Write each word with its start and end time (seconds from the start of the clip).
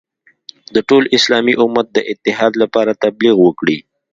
د 0.73 0.75
ټول 0.89 1.03
اسلامي 1.17 1.53
امت 1.63 1.87
د 1.93 1.97
اتحاد 2.11 2.53
لپاره 2.61 2.91
تبلیغ 3.03 3.35
وکړي. 3.41 3.77